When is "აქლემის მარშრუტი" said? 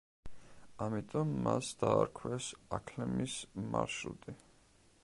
2.79-4.39